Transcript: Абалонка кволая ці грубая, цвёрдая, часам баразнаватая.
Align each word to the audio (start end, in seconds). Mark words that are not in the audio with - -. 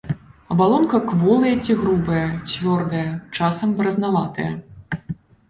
Абалонка 0.53 0.99
кволая 1.11 1.51
ці 1.65 1.75
грубая, 1.81 2.23
цвёрдая, 2.53 3.05
часам 3.37 3.77
баразнаватая. 3.83 4.49